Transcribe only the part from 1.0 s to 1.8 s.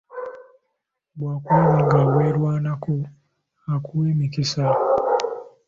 Bwakulaba